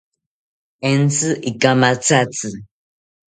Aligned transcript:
Entzi 0.91 1.29
ikamathatzi 1.49 2.51